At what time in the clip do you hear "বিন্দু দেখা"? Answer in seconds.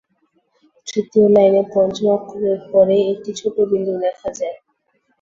3.71-4.29